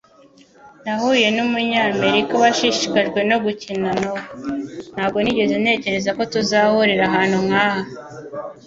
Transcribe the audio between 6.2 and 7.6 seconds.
tuzahurira ahantu